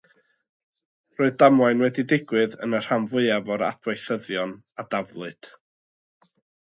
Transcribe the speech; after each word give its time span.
Roedd 1.19 1.35
damwain 1.43 1.83
wedi 1.85 2.05
digwydd 2.13 2.57
yn 2.67 2.73
y 2.77 2.79
rhan 2.85 3.05
fwyaf 3.11 3.51
o'r 3.57 3.67
adweithyddion 3.69 4.57
a 4.57 4.87
daflwyd. 4.95 5.51